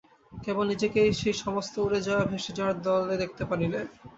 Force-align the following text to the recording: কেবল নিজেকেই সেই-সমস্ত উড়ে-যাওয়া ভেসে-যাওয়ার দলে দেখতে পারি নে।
কেবল 0.31 0.65
নিজেকেই 0.67 1.09
সেই-সমস্ত 1.13 1.73
উড়ে-যাওয়া 1.79 2.23
ভেসে-যাওয়ার 2.25 2.75
দলে 2.85 3.15
দেখতে 3.17 3.43
পারি 3.49 3.65
নে। 3.67 3.81